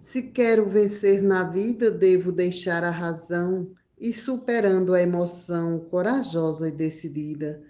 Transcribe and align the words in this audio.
Se 0.00 0.22
quero 0.22 0.66
vencer 0.66 1.20
na 1.22 1.44
vida, 1.44 1.90
devo 1.90 2.32
deixar 2.32 2.82
a 2.82 2.90
razão 2.90 3.70
e 3.98 4.14
superando 4.14 4.94
a 4.94 5.02
emoção 5.02 5.78
corajosa 5.78 6.68
e 6.68 6.72
decidida, 6.72 7.62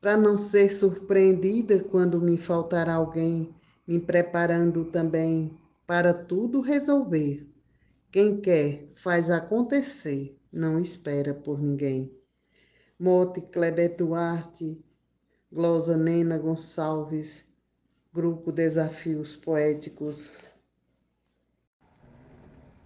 para 0.00 0.16
não 0.16 0.38
ser 0.38 0.70
surpreendida 0.70 1.84
quando 1.84 2.22
me 2.22 2.38
faltar 2.38 2.88
alguém, 2.88 3.54
me 3.86 4.00
preparando 4.00 4.86
também 4.86 5.58
para 5.86 6.14
tudo 6.14 6.62
resolver. 6.62 7.46
Quem 8.10 8.40
quer, 8.40 8.88
faz 8.94 9.28
acontecer, 9.28 10.38
não 10.50 10.80
espera 10.80 11.34
por 11.34 11.60
ninguém. 11.60 12.10
Mote 12.98 13.42
Kleber 13.42 13.94
Duarte, 13.94 14.82
Glosa 15.52 15.98
Nena 15.98 16.38
Gonçalves, 16.38 17.46
Grupo 18.10 18.50
Desafios 18.50 19.36
Poéticos. 19.36 20.47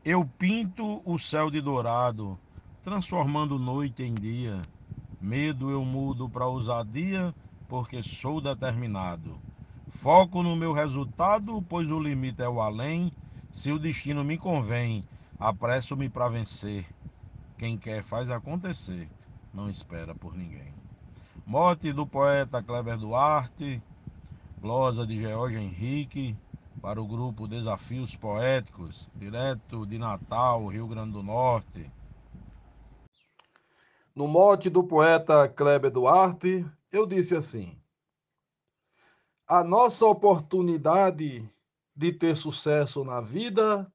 Eu 0.05 0.24
pinto 0.24 1.01
o 1.05 1.16
céu 1.16 1.48
de 1.48 1.61
dourado, 1.61 2.37
transformando 2.83 3.56
noite 3.56 4.02
em 4.02 4.12
dia. 4.12 4.61
Medo 5.20 5.70
eu 5.70 5.84
mudo 5.84 6.28
para 6.28 6.45
ousadia, 6.45 7.33
porque 7.69 8.02
sou 8.02 8.41
determinado. 8.41 9.38
Foco 9.87 10.42
no 10.42 10.56
meu 10.56 10.73
resultado, 10.73 11.62
pois 11.69 11.88
o 11.88 12.01
limite 12.01 12.42
é 12.42 12.48
o 12.48 12.61
além. 12.61 13.12
Se 13.52 13.70
o 13.70 13.78
destino 13.78 14.25
me 14.25 14.37
convém, 14.37 15.05
apresso-me 15.38 16.09
para 16.09 16.28
vencer. 16.28 16.84
Quem 17.56 17.78
quer 17.78 18.03
faz 18.03 18.28
acontecer 18.28 19.09
não 19.55 19.70
espera 19.70 20.16
por 20.16 20.37
ninguém. 20.37 20.75
Morte 21.47 21.92
do 21.92 22.05
poeta 22.05 22.61
Kleber 22.61 22.98
Duarte, 22.98 23.80
glosa 24.61 25.06
de 25.06 25.16
George 25.16 25.59
Henrique, 25.59 26.37
para 26.83 27.01
o 27.01 27.07
grupo 27.07 27.47
Desafios 27.47 28.17
Poéticos, 28.17 29.09
direto 29.15 29.87
de 29.87 29.99
Natal, 29.99 30.67
Rio 30.67 30.89
Grande 30.89 31.13
do 31.13 31.23
Norte. 31.23 31.89
No 34.12 34.27
mote 34.27 34.69
do 34.69 34.83
poeta 34.83 35.48
Kleber 35.48 35.93
Duarte, 35.93 36.67
eu 36.91 37.06
disse 37.06 37.37
assim: 37.37 37.81
A 39.47 39.62
nossa 39.62 40.05
oportunidade 40.05 41.48
de 41.95 42.12
ter 42.12 42.37
sucesso 42.37 43.05
na 43.05 43.21
vida 43.21 43.91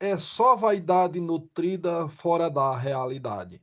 é 0.00 0.16
só 0.16 0.56
vaidade 0.56 1.20
nutrida 1.20 2.08
fora 2.08 2.48
da 2.48 2.74
realidade. 2.74 3.62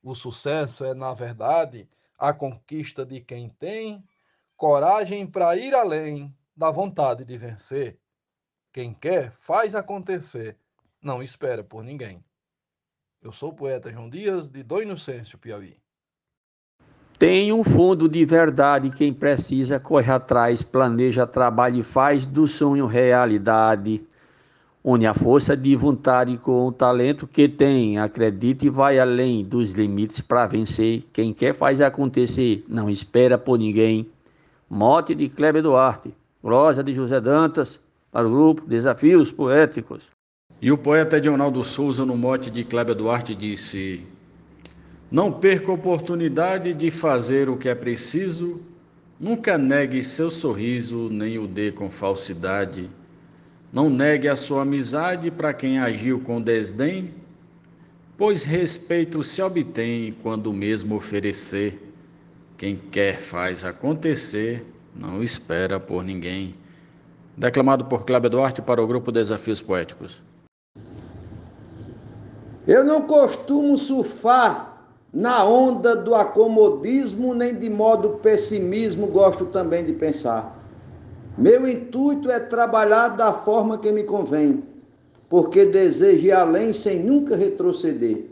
O 0.00 0.14
sucesso 0.14 0.84
é, 0.84 0.94
na 0.94 1.12
verdade, 1.12 1.90
a 2.16 2.32
conquista 2.32 3.04
de 3.04 3.20
quem 3.20 3.48
tem 3.48 4.04
coragem 4.56 5.26
para 5.26 5.56
ir 5.56 5.74
além 5.74 6.32
da 6.56 6.70
vontade 6.70 7.24
de 7.24 7.36
vencer. 7.36 7.98
Quem 8.74 8.92
quer, 8.92 9.32
faz 9.40 9.74
acontecer, 9.74 10.56
não 11.00 11.22
espera 11.22 11.64
por 11.64 11.82
ninguém. 11.82 12.22
Eu 13.22 13.32
sou 13.32 13.50
o 13.50 13.54
poeta 13.54 13.90
João 13.90 14.10
Dias, 14.10 14.50
de 14.50 14.62
Dom 14.62 14.82
Inocêncio, 14.82 15.38
Piauí. 15.38 15.76
Tem 17.18 17.52
um 17.52 17.64
fundo 17.64 18.08
de 18.08 18.24
verdade, 18.26 18.90
quem 18.90 19.14
precisa 19.14 19.80
corre 19.80 20.12
atrás, 20.12 20.62
planeja, 20.62 21.26
trabalha 21.26 21.78
e 21.78 21.82
faz 21.82 22.26
do 22.26 22.48
sonho 22.48 22.86
realidade 22.86 24.04
une 24.84 25.06
a 25.06 25.14
força 25.14 25.56
de 25.56 25.74
vontade 25.74 26.36
com 26.36 26.66
o 26.66 26.72
talento 26.72 27.26
que 27.26 27.48
tem, 27.48 27.98
acredita 27.98 28.66
e 28.66 28.68
vai 28.68 28.98
além 28.98 29.42
dos 29.42 29.70
limites 29.70 30.20
para 30.20 30.46
vencer. 30.46 31.04
Quem 31.10 31.32
quer 31.32 31.54
faz 31.54 31.80
acontecer, 31.80 32.62
não 32.68 32.90
espera 32.90 33.38
por 33.38 33.58
ninguém. 33.58 34.06
Mote 34.68 35.14
de 35.14 35.30
Kleber 35.30 35.62
Duarte, 35.62 36.14
glosa 36.42 36.84
de 36.84 36.92
José 36.92 37.18
Dantas, 37.18 37.80
para 38.14 38.28
o 38.28 38.30
grupo 38.30 38.64
Desafios 38.64 39.32
Poéticos. 39.32 40.04
E 40.62 40.70
o 40.70 40.78
poeta 40.78 41.16
Edionaldo 41.16 41.64
Souza, 41.64 42.06
no 42.06 42.16
mote 42.16 42.48
de 42.48 42.62
Kleber 42.62 42.94
Duarte, 42.94 43.34
disse: 43.34 44.02
Não 45.10 45.32
perca 45.32 45.72
a 45.72 45.74
oportunidade 45.74 46.72
de 46.72 46.92
fazer 46.92 47.48
o 47.48 47.56
que 47.56 47.68
é 47.68 47.74
preciso, 47.74 48.60
nunca 49.18 49.58
negue 49.58 50.00
seu 50.00 50.30
sorriso, 50.30 51.08
nem 51.10 51.40
o 51.40 51.48
dê 51.48 51.72
com 51.72 51.90
falsidade. 51.90 52.88
Não 53.72 53.90
negue 53.90 54.28
a 54.28 54.36
sua 54.36 54.62
amizade 54.62 55.28
para 55.28 55.52
quem 55.52 55.80
agiu 55.80 56.20
com 56.20 56.40
desdém, 56.40 57.12
pois 58.16 58.44
respeito 58.44 59.24
se 59.24 59.42
obtém 59.42 60.14
quando 60.22 60.52
mesmo 60.52 60.94
oferecer. 60.94 61.82
Quem 62.56 62.76
quer 62.76 63.18
faz 63.18 63.64
acontecer, 63.64 64.64
não 64.94 65.20
espera 65.20 65.80
por 65.80 66.04
ninguém. 66.04 66.54
Declamado 67.36 67.86
por 67.86 68.04
Cláudio 68.04 68.30
Duarte 68.30 68.62
para 68.62 68.82
o 68.82 68.86
grupo 68.86 69.10
Desafios 69.10 69.60
Poéticos. 69.60 70.22
Eu 72.66 72.84
não 72.84 73.02
costumo 73.02 73.76
surfar 73.76 74.86
na 75.12 75.44
onda 75.44 75.96
do 75.96 76.14
acomodismo, 76.14 77.34
nem 77.34 77.54
de 77.54 77.68
modo 77.68 78.10
pessimismo 78.22 79.08
gosto 79.08 79.46
também 79.46 79.84
de 79.84 79.92
pensar. 79.92 80.58
Meu 81.36 81.68
intuito 81.68 82.30
é 82.30 82.38
trabalhar 82.38 83.08
da 83.08 83.32
forma 83.32 83.78
que 83.78 83.90
me 83.90 84.04
convém, 84.04 84.62
porque 85.28 85.66
desejo 85.66 86.26
ir 86.26 86.32
além 86.32 86.72
sem 86.72 87.00
nunca 87.00 87.36
retroceder. 87.36 88.26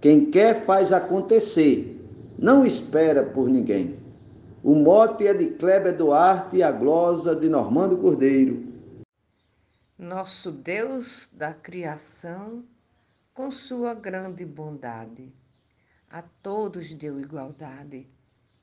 Quem 0.00 0.26
quer 0.26 0.64
faz 0.64 0.92
acontecer, 0.92 2.04
não 2.36 2.66
espera 2.66 3.22
por 3.22 3.48
ninguém. 3.48 4.01
O 4.64 4.76
mote 4.76 5.26
é 5.26 5.34
de 5.34 5.48
Kleber 5.48 5.96
Duarte 5.96 6.58
e 6.58 6.62
a 6.62 6.70
glosa 6.70 7.34
de 7.34 7.48
Normando 7.48 7.98
Cordeiro. 7.98 8.72
Nosso 9.98 10.52
Deus 10.52 11.28
da 11.32 11.52
criação, 11.52 12.64
com 13.34 13.50
sua 13.50 13.92
grande 13.92 14.44
bondade, 14.46 15.32
a 16.08 16.22
todos 16.22 16.92
deu 16.92 17.18
igualdade, 17.18 18.06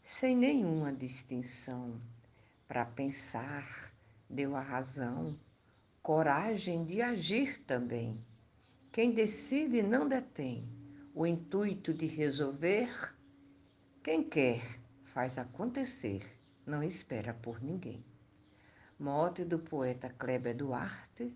sem 0.06 0.38
nenhuma 0.38 0.94
distinção 0.94 2.00
para 2.66 2.86
pensar, 2.86 3.92
deu 4.30 4.56
a 4.56 4.62
razão, 4.62 5.38
coragem 6.02 6.86
de 6.86 7.02
agir 7.02 7.62
também. 7.68 8.18
Quem 8.94 9.12
decide 9.12 9.84
não 9.84 10.08
detém 10.08 10.64
o 11.14 11.28
intuito 11.28 11.94
de 11.94 12.08
resolver. 12.08 12.90
Quem 14.02 14.24
quer 14.24 14.79
faz 15.20 15.38
acontecer, 15.38 16.22
não 16.66 16.82
espera 16.82 17.36
por 17.42 17.62
ninguém. 17.62 18.02
Mote 18.98 19.44
do 19.44 19.60
poeta 19.60 20.10
Kleber 20.18 20.56
Duarte, 20.56 21.36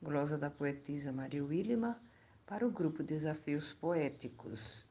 glosa 0.00 0.38
da 0.38 0.48
poetisa 0.48 1.10
Maria 1.10 1.42
Willima, 1.42 2.00
para 2.46 2.64
o 2.64 2.70
grupo 2.70 3.02
Desafios 3.02 3.72
Poéticos. 3.72 4.86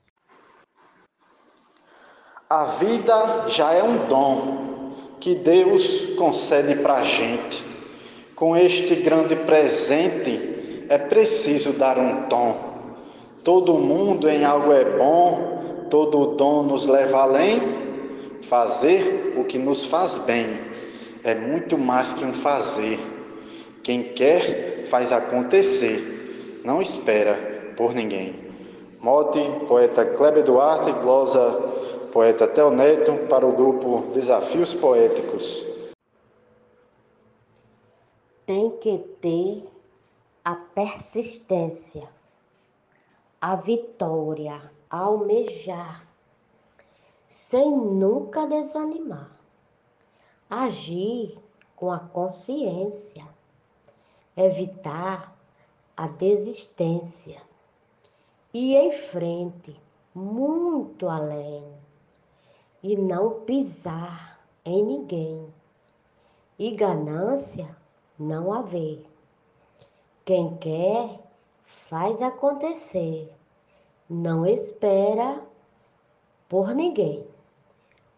A 2.49 2.65
vida 2.65 3.47
já 3.47 3.71
é 3.71 3.81
um 3.81 4.09
dom 4.09 5.15
que 5.21 5.33
Deus 5.33 6.13
concede 6.17 6.75
para 6.81 6.95
a 6.95 7.03
gente. 7.03 7.63
Com 8.35 8.57
este 8.57 8.94
grande 9.03 9.38
presente, 9.38 10.85
é 10.89 10.97
preciso 10.97 11.71
dar 11.71 11.97
um 11.97 12.27
tom. 12.27 12.97
Todo 13.41 13.75
mundo 13.75 14.29
em 14.29 14.44
algo 14.44 14.73
é 14.73 14.97
bom, 14.97 15.88
todo 15.89 16.35
dom 16.35 16.63
nos 16.63 16.85
leva 16.85 17.19
além. 17.19 17.87
Fazer 18.44 19.36
o 19.38 19.44
que 19.44 19.58
nos 19.58 19.86
faz 19.86 20.18
bem 20.18 20.46
é 21.24 21.36
muito 21.36 21.78
mais 21.78 22.14
que 22.14 22.24
um 22.24 22.34
fazer. 22.34 23.00
Quem 23.84 24.03
quer, 24.14 24.86
faz 24.86 25.12
acontecer, 25.12 26.62
não 26.64 26.81
espera 26.81 27.36
por 27.75 27.94
ninguém. 27.94 28.36
Mote, 29.00 29.40
poeta 29.68 30.06
Kleber 30.06 30.44
Duarte, 30.44 30.92
glosa 30.94 31.68
poeta 32.12 32.48
Tel 32.48 32.72
Neto, 32.72 33.14
para 33.28 33.46
o 33.46 33.52
grupo 33.52 34.12
Desafios 34.12 34.74
Poéticos. 34.74 35.64
Tem 38.46 38.72
que 38.80 38.98
ter 39.22 39.64
a 40.44 40.56
persistência, 40.56 42.10
a 43.40 43.56
vitória, 43.57 44.72
a 44.90 44.98
almejar, 44.98 46.06
sem 47.27 47.69
nunca 47.69 48.47
desanimar. 48.47 49.38
Agir 50.50 51.38
com 51.75 51.91
a 51.91 52.00
consciência, 52.00 53.27
evitar 54.35 55.38
a 55.95 56.07
desistência. 56.07 57.41
E 58.53 58.75
em 58.75 58.91
frente, 58.91 59.75
muito 60.15 61.07
além. 61.07 61.63
E 62.81 62.95
não 62.95 63.41
pisar 63.41 64.39
em 64.63 64.83
ninguém, 64.83 65.53
e 66.57 66.71
ganância 66.71 67.75
não 68.18 68.53
haver. 68.53 69.06
Quem 70.23 70.56
quer, 70.57 71.19
faz 71.89 72.21
acontecer, 72.21 73.31
não 74.09 74.45
espera 74.45 75.41
por 76.47 76.73
ninguém. 76.73 77.27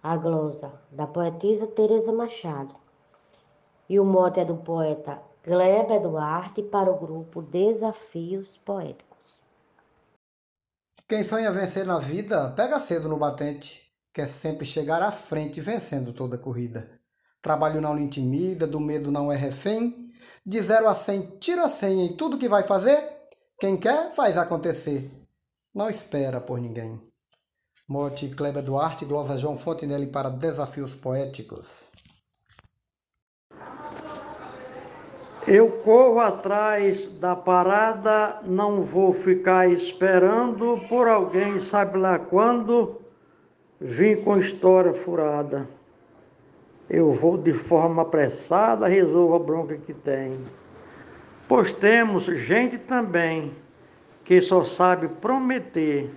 A 0.02 0.16
glosa 0.16 0.72
da 0.92 1.06
poetisa 1.06 1.68
Teresa 1.68 2.12
Machado. 2.12 2.76
E 3.90 4.00
o 4.00 4.06
mote 4.06 4.40
é 4.40 4.46
do 4.46 4.56
poeta 4.56 5.22
Kleber 5.44 6.02
Duarte 6.02 6.62
para 6.62 6.92
o 6.92 6.98
grupo 6.98 7.42
Desafios 7.42 8.58
Poéticos. 8.64 9.40
Quem 11.08 11.24
sonha 11.24 11.52
vencer 11.52 11.86
na 11.86 11.98
vida, 11.98 12.52
pega 12.56 12.80
cedo 12.80 13.10
no 13.10 13.18
batente. 13.18 13.92
Quer 14.14 14.28
sempre 14.28 14.66
chegar 14.66 15.02
à 15.02 15.12
frente 15.12 15.60
vencendo 15.60 16.14
toda 16.14 16.38
corrida. 16.38 17.00
Trabalho 17.42 17.82
não 17.82 17.96
lhe 17.96 18.04
intimida, 18.04 18.68
do 18.68 18.80
medo 18.80 19.12
não 19.12 19.32
é 19.32 19.36
refém. 19.36 20.10
De 20.46 20.62
zero 20.62 20.88
a 20.88 20.94
cem, 20.94 21.38
tira 21.40 21.68
cem 21.68 22.06
em 22.06 22.16
tudo 22.16 22.38
que 22.38 22.50
vai 22.50 22.64
fazer. 22.64 23.02
Quem 23.60 23.76
quer, 23.76 24.12
faz 24.12 24.38
acontecer. 24.38 25.10
Não 25.74 25.90
espera 25.90 26.40
por 26.40 26.60
ninguém. 26.60 27.09
Mote 27.90 28.30
Kleber 28.30 28.62
Duarte, 28.62 29.04
glosa 29.04 29.36
João 29.40 29.58
Fontenelle 29.58 30.06
para 30.06 30.30
Desafios 30.30 30.96
Poéticos. 30.96 31.90
Eu 35.48 35.72
corro 35.84 36.20
atrás 36.20 37.08
da 37.14 37.36
parada, 37.36 38.42
não 38.46 38.84
vou 38.84 39.12
ficar 39.16 39.72
esperando 39.72 40.80
por 40.88 41.08
alguém, 41.08 41.66
sabe 41.66 41.98
lá 41.98 42.20
quando, 42.20 43.02
vim 43.82 44.18
com 44.18 44.38
história 44.38 44.94
furada. 44.94 45.68
Eu 46.88 47.16
vou 47.16 47.40
de 47.40 47.54
forma 47.54 48.04
apressada, 48.04 48.88
resolvo 48.88 49.34
a 49.34 49.40
bronca 49.40 49.76
que 49.78 49.96
tem. 49.96 50.40
Pois 51.48 51.74
temos 51.74 52.26
gente 52.26 52.78
também 52.78 53.52
que 54.24 54.40
só 54.44 54.64
sabe 54.64 55.08
prometer. 55.08 56.12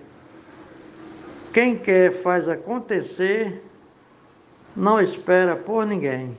Quem 1.53 1.77
quer 1.77 2.23
faz 2.23 2.49
acontecer, 2.49 3.63
não 4.75 4.99
espera 4.99 5.55
por 5.55 5.85
ninguém. 5.85 6.35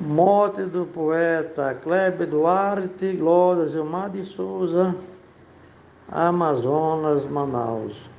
Morte 0.00 0.62
do 0.62 0.86
poeta 0.86 1.72
Kleber 1.80 2.26
Duarte, 2.26 3.12
Glória 3.12 3.68
Gilmar 3.68 4.10
de 4.10 4.24
Souza, 4.24 4.96
Amazonas, 6.10 7.26
Manaus. 7.26 8.10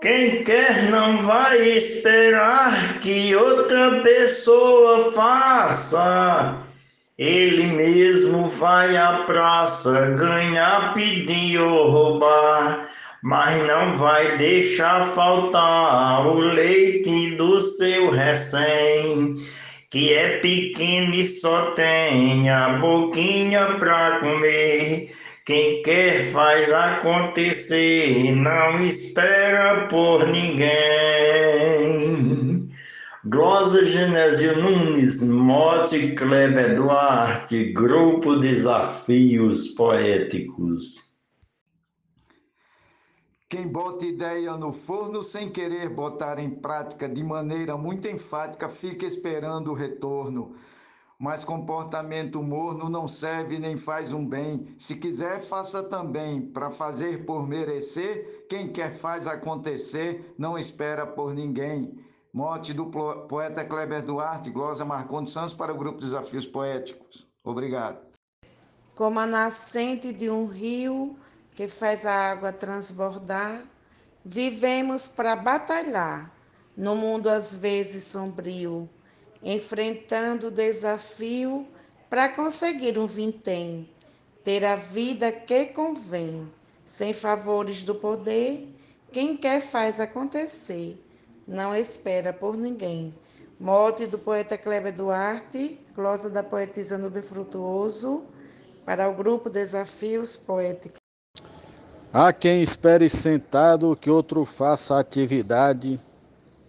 Quem 0.00 0.42
quer 0.42 0.90
não 0.90 1.22
vai 1.22 1.60
esperar 1.76 2.98
que 2.98 3.36
outra 3.36 4.02
pessoa 4.02 5.12
faça. 5.12 6.71
Ele 7.18 7.66
mesmo 7.66 8.44
vai 8.44 8.96
à 8.96 9.24
praça 9.24 10.14
ganhar, 10.16 10.92
pedir 10.94 11.60
ou 11.60 11.90
roubar 11.90 12.82
mas 13.22 13.64
não 13.68 13.94
vai 13.94 14.36
deixar 14.36 15.04
faltar 15.04 16.26
o 16.26 16.40
leite 16.40 17.36
do 17.36 17.60
seu 17.60 18.10
recém, 18.10 19.36
que 19.88 20.12
é 20.12 20.38
pequeno 20.38 21.14
e 21.14 21.22
só 21.22 21.70
tem 21.70 22.50
a 22.50 22.78
boquinha 22.78 23.76
para 23.78 24.18
comer. 24.18 25.12
Quem 25.46 25.82
quer 25.82 26.32
faz 26.32 26.72
acontecer, 26.72 28.34
não 28.34 28.84
espera 28.84 29.86
por 29.86 30.26
ninguém. 30.26 30.72
Glosa 33.24 33.84
Genésio 33.84 34.60
Nunes, 34.60 35.22
Mote 35.22 36.12
Kleber 36.12 36.74
Duarte, 36.74 37.72
Grupo 37.72 38.34
Desafios 38.34 39.68
Poéticos. 39.68 41.16
Quem 43.48 43.68
bota 43.68 44.04
ideia 44.04 44.56
no 44.56 44.72
forno 44.72 45.22
sem 45.22 45.48
querer 45.48 45.88
botar 45.88 46.40
em 46.40 46.50
prática 46.50 47.08
de 47.08 47.22
maneira 47.22 47.76
muito 47.76 48.08
enfática 48.08 48.68
fica 48.68 49.06
esperando 49.06 49.70
o 49.70 49.74
retorno. 49.74 50.56
Mas 51.16 51.44
comportamento 51.44 52.42
morno 52.42 52.88
não 52.88 53.06
serve 53.06 53.56
nem 53.56 53.76
faz 53.76 54.12
um 54.12 54.26
bem. 54.26 54.74
Se 54.76 54.96
quiser, 54.96 55.38
faça 55.38 55.84
também. 55.84 56.40
Para 56.40 56.72
fazer 56.72 57.24
por 57.24 57.46
merecer, 57.46 58.46
quem 58.48 58.66
quer 58.66 58.90
faz 58.90 59.28
acontecer, 59.28 60.34
não 60.36 60.58
espera 60.58 61.06
por 61.06 61.32
ninguém. 61.32 62.02
Morte 62.34 62.72
do 62.72 62.86
poeta 62.86 63.62
Kleber 63.62 64.02
Duarte, 64.02 64.48
glosa 64.48 64.86
Marcondes 64.86 65.34
Santos 65.34 65.52
para 65.52 65.70
o 65.70 65.76
Grupo 65.76 66.00
Desafios 66.00 66.46
Poéticos. 66.46 67.26
Obrigado. 67.44 67.98
Como 68.94 69.20
a 69.20 69.26
nascente 69.26 70.14
de 70.14 70.30
um 70.30 70.46
rio 70.46 71.14
que 71.54 71.68
faz 71.68 72.06
a 72.06 72.30
água 72.30 72.50
transbordar, 72.50 73.62
vivemos 74.24 75.06
para 75.06 75.36
batalhar 75.36 76.34
no 76.74 76.96
mundo 76.96 77.28
às 77.28 77.54
vezes 77.54 78.04
sombrio, 78.04 78.88
enfrentando 79.42 80.46
o 80.46 80.50
desafio 80.50 81.68
para 82.08 82.30
conseguir 82.30 82.98
um 82.98 83.06
vintém, 83.06 83.86
ter 84.42 84.64
a 84.64 84.76
vida 84.76 85.30
que 85.30 85.66
convém, 85.66 86.50
sem 86.82 87.12
favores 87.12 87.84
do 87.84 87.94
poder, 87.94 88.74
quem 89.12 89.36
quer 89.36 89.60
faz 89.60 90.00
acontecer, 90.00 90.98
não 91.52 91.74
espera 91.74 92.32
por 92.32 92.56
ninguém. 92.56 93.14
Mote 93.60 94.06
do 94.06 94.18
poeta 94.18 94.58
Kleber 94.58 94.92
Duarte, 94.92 95.78
glosa 95.94 96.30
da 96.30 96.42
poetisa 96.42 96.98
Nube 96.98 97.22
Frutuoso, 97.22 98.24
para 98.84 99.08
o 99.08 99.14
grupo 99.14 99.48
Desafios 99.48 100.36
Poéticos. 100.36 100.98
Há 102.12 102.32
quem 102.32 102.60
espere 102.60 103.08
sentado 103.08 103.94
que 103.94 104.10
outro 104.10 104.44
faça 104.44 104.98
atividade, 104.98 106.00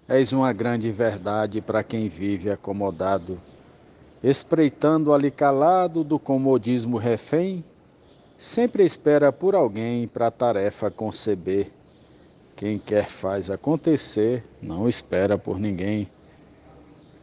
és 0.08 0.34
uma 0.34 0.54
grande 0.54 0.92
verdade 0.92 1.62
para 1.62 1.84
quem 1.84 2.08
vive 2.08 2.52
acomodado, 2.52 3.40
espreitando 4.22 5.14
ali 5.14 5.32
calado 5.32 6.04
do 6.04 6.20
comodismo 6.20 6.98
refém, 6.98 7.64
sempre 8.38 8.84
espera 8.84 9.32
por 9.32 9.56
alguém 9.56 10.08
para 10.08 10.28
a 10.28 10.32
tarefa 10.32 10.92
conceber. 10.92 11.72
Quem 12.56 12.78
quer 12.78 13.08
faz 13.08 13.50
acontecer, 13.50 14.44
não 14.62 14.88
espera 14.88 15.38
por 15.38 15.60
ninguém. 15.60 16.08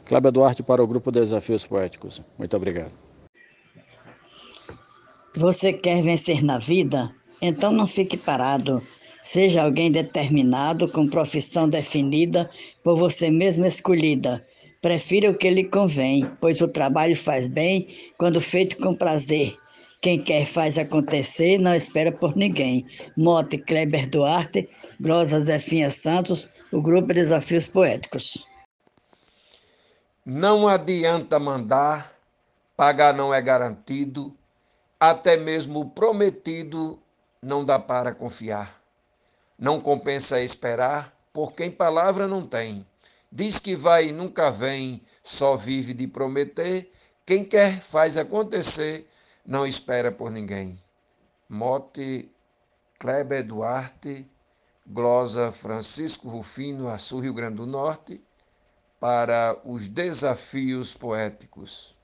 Cláudio 0.05 0.33
Duarte 0.33 0.63
para 0.63 0.83
o 0.83 0.87
Grupo 0.87 1.13
Desafios 1.13 1.65
Poéticos. 1.65 2.21
Muito 2.37 2.57
obrigado. 2.57 2.93
Você 5.37 5.73
quer 5.73 6.03
vencer 6.03 6.43
na 6.43 6.59
vida? 6.59 7.15
Então 7.41 7.71
não 7.71 7.87
fique 7.87 8.17
parado. 8.17 8.83
Seja 9.23 9.63
alguém 9.63 9.93
determinado, 9.93 10.89
com 10.89 11.07
profissão 11.07 11.69
definida, 11.69 12.51
por 12.83 12.97
você 12.97 13.31
mesmo 13.31 13.65
escolhida. 13.65 14.45
Prefira 14.83 15.31
o 15.31 15.35
que 15.35 15.49
lhe 15.51 15.65
convém, 15.65 16.29
pois 16.41 16.61
o 16.61 16.67
trabalho 16.67 17.15
faz 17.15 17.47
bem 17.47 17.87
quando 18.19 18.41
feito 18.41 18.77
com 18.79 18.95
prazer. 18.95 19.55
Quem 20.01 20.19
quer 20.19 20.47
faz 20.47 20.79
acontecer, 20.79 21.59
não 21.59 21.75
espera 21.75 22.11
por 22.11 22.35
ninguém. 22.35 22.87
Mote 23.17 23.59
Kleber 23.59 24.09
Duarte, 24.09 24.67
Glosa 25.01 25.41
Zefinha 25.41 25.91
Santos, 25.91 26.47
o 26.71 26.83
Grupo 26.83 27.15
Desafios 27.15 27.67
Poéticos. 27.67 28.47
Não 30.27 30.69
adianta 30.69 31.39
mandar, 31.39 32.15
pagar 32.77 33.15
não 33.15 33.33
é 33.33 33.41
garantido, 33.41 34.37
até 35.01 35.39
mesmo 35.39 35.81
o 35.81 35.89
prometido 35.89 37.03
não 37.41 37.65
dá 37.65 37.79
para 37.79 38.15
confiar. 38.15 38.79
Não 39.59 39.81
compensa 39.81 40.39
esperar, 40.43 41.17
por 41.33 41.55
quem 41.55 41.71
palavra 41.71 42.29
não 42.29 42.47
tem. 42.47 42.87
Diz 43.33 43.59
que 43.59 43.75
vai 43.75 44.09
e 44.09 44.13
nunca 44.13 44.51
vem, 44.51 45.01
só 45.23 45.57
vive 45.57 45.95
de 45.95 46.07
prometer. 46.07 46.93
Quem 47.25 47.43
quer 47.43 47.81
faz 47.81 48.19
acontecer, 48.19 49.09
não 49.47 49.67
espera 49.67 50.13
por 50.13 50.31
ninguém. 50.31 50.79
Mote 51.49 52.31
Kleber 52.99 53.43
Duarte, 53.47 54.29
glosa 54.87 55.53
Francisco 55.53 56.29
Rufino, 56.29 56.89
Açu, 56.89 57.21
Rio 57.21 57.35
Grande 57.35 57.57
do 57.57 57.67
Norte, 57.67 58.21
para 58.99 59.61
os 59.65 59.89
desafios 59.89 60.95
poéticos. 60.95 61.97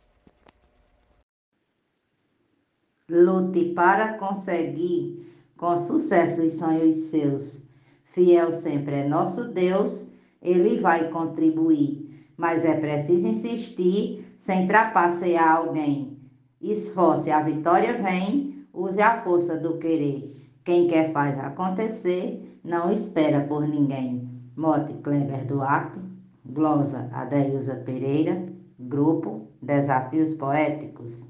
Lute 3.09 3.73
para 3.75 4.18
conseguir 4.18 5.33
com 5.56 5.76
sucesso 5.76 6.42
os 6.42 6.54
sonhos 6.54 6.95
seus. 6.97 7.62
Fiel 8.04 8.50
sempre 8.52 8.97
é 8.97 9.09
nosso 9.09 9.45
Deus, 9.45 10.06
ele 10.40 10.80
vai 10.80 11.11
contribuir, 11.11 12.26
mas 12.37 12.64
é 12.64 12.75
preciso 12.75 13.28
insistir 13.28 14.35
sem 14.37 14.66
trapacear 14.66 15.56
alguém. 15.56 16.18
Esforce, 16.61 17.30
a 17.30 17.42
vitória 17.42 18.02
vem, 18.02 18.66
use 18.73 19.00
a 19.00 19.23
força 19.23 19.56
do 19.56 19.78
querer. 19.78 20.45
Quem 20.66 20.88
quer 20.88 21.12
faz 21.12 21.38
acontecer, 21.38 22.58
não 22.64 22.90
espera 22.90 23.40
por 23.40 23.68
ninguém. 23.68 24.28
Mote 24.56 24.94
Kleber 24.94 25.46
Duarte, 25.46 26.00
glosa 26.44 27.08
Adeilza 27.12 27.76
Pereira, 27.76 28.49
grupo 28.76 29.46
Desafios 29.62 30.35
Poéticos. 30.35 31.25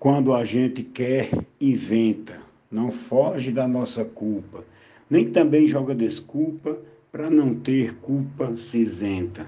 Quando 0.00 0.34
a 0.34 0.42
gente 0.42 0.82
quer, 0.82 1.30
inventa, 1.60 2.40
não 2.68 2.90
foge 2.90 3.52
da 3.52 3.68
nossa 3.68 4.04
culpa, 4.04 4.64
nem 5.08 5.30
também 5.30 5.68
joga 5.68 5.94
desculpa 5.94 6.76
para 7.12 7.30
não 7.30 7.54
ter 7.54 7.94
culpa 7.98 8.56
cinzenta. 8.56 9.46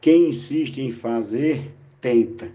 Quem 0.00 0.30
insiste 0.30 0.78
em 0.78 0.90
fazer, 0.90 1.72
tenta. 2.00 2.50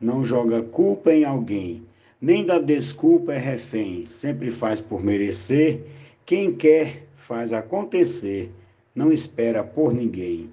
Não 0.00 0.24
joga 0.24 0.62
culpa 0.62 1.12
em 1.12 1.24
alguém, 1.24 1.82
nem 2.26 2.44
da 2.44 2.58
desculpa 2.58 3.34
é 3.34 3.38
refém. 3.38 4.04
Sempre 4.08 4.50
faz 4.50 4.80
por 4.80 5.00
merecer. 5.00 5.80
Quem 6.24 6.52
quer, 6.52 7.04
faz 7.14 7.52
acontecer. 7.52 8.50
Não 8.92 9.12
espera 9.12 9.62
por 9.62 9.94
ninguém. 9.94 10.50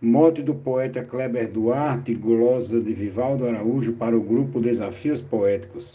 Mote 0.00 0.40
do 0.40 0.54
poeta 0.54 1.02
Kleber 1.02 1.50
Duarte, 1.50 2.14
glosa 2.14 2.80
de 2.80 2.92
Vivaldo 2.92 3.44
Araújo 3.44 3.94
para 3.94 4.16
o 4.16 4.20
grupo 4.20 4.60
Desafios 4.60 5.20
Poéticos. 5.20 5.84